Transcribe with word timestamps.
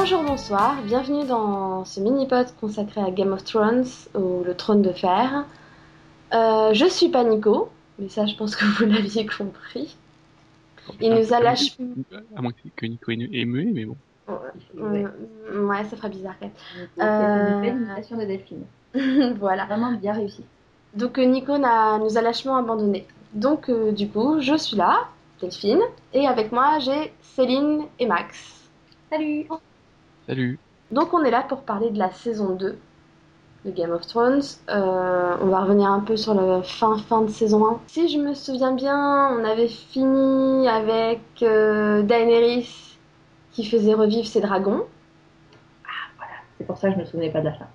Bonjour, 0.00 0.22
bonsoir, 0.22 0.76
bienvenue 0.84 1.26
dans 1.26 1.84
ce 1.84 1.98
mini-pod 1.98 2.46
consacré 2.60 3.00
à 3.00 3.10
Game 3.10 3.32
of 3.32 3.42
Thrones 3.42 3.84
ou 4.14 4.44
le 4.44 4.54
trône 4.54 4.80
de 4.80 4.92
fer. 4.92 5.44
Euh, 6.32 6.72
je 6.72 6.86
suis 6.86 7.08
pas 7.08 7.24
Nico, 7.24 7.68
mais 7.98 8.08
ça 8.08 8.24
je 8.24 8.36
pense 8.36 8.54
que 8.54 8.64
vous 8.64 8.84
l'aviez 8.92 9.26
compris. 9.26 9.96
Il 11.00 11.12
nous 11.12 11.32
a 11.34 11.40
lâché. 11.40 11.72
À 12.36 12.40
moins 12.40 12.52
que 12.76 12.86
Nico 12.86 13.10
est 13.10 13.44
muet, 13.44 13.72
mais 13.74 13.86
bon. 13.86 13.96
Ouais, 14.76 15.04
ouais, 15.52 15.84
ça 15.86 15.96
ferait 15.96 16.10
bizarre 16.10 16.36
quand 16.38 16.46
même. 16.46 17.64
C'est 17.64 17.68
une 17.68 17.82
imitation 17.82 18.16
de 18.18 18.24
Delphine. 18.24 19.34
voilà. 19.40 19.64
Vraiment 19.64 19.92
bien 19.94 20.12
réussi. 20.12 20.44
Donc 20.94 21.18
euh, 21.18 21.24
Nico 21.24 21.58
nous 21.58 22.18
a 22.18 22.22
lâchement 22.22 22.56
abandonnés. 22.56 23.04
Donc 23.34 23.68
euh, 23.68 23.90
du 23.90 24.08
coup, 24.08 24.40
je 24.40 24.56
suis 24.56 24.76
là, 24.76 25.08
Delphine, 25.40 25.82
et 26.14 26.28
avec 26.28 26.52
moi 26.52 26.78
j'ai 26.78 27.12
Céline 27.20 27.82
et 27.98 28.06
Max. 28.06 28.64
Salut 29.10 29.48
Salut. 30.28 30.58
Donc 30.90 31.14
on 31.14 31.24
est 31.24 31.30
là 31.30 31.42
pour 31.42 31.62
parler 31.62 31.88
de 31.88 31.98
la 31.98 32.10
saison 32.10 32.54
2 32.54 32.78
de 33.64 33.70
Game 33.70 33.92
of 33.92 34.06
Thrones. 34.06 34.42
Euh, 34.68 35.36
on 35.40 35.46
va 35.46 35.62
revenir 35.62 35.90
un 35.90 36.00
peu 36.00 36.18
sur 36.18 36.34
la 36.34 36.62
fin 36.62 36.98
fin 36.98 37.22
de 37.22 37.30
saison 37.30 37.66
1. 37.66 37.80
Si 37.86 38.08
je 38.10 38.18
me 38.18 38.34
souviens 38.34 38.72
bien, 38.72 39.30
on 39.32 39.42
avait 39.42 39.68
fini 39.68 40.68
avec 40.68 41.22
euh, 41.40 42.02
Daenerys 42.02 42.98
qui 43.52 43.64
faisait 43.64 43.94
revivre 43.94 44.26
ses 44.26 44.42
dragons. 44.42 44.84
C'est 46.58 46.66
pour 46.66 46.76
ça 46.76 46.88
que 46.88 46.96
je 46.96 47.00
me 47.00 47.04
souvenais 47.06 47.30
pas 47.30 47.40
de 47.40 47.46
la 47.46 47.52
fin. 47.54 47.66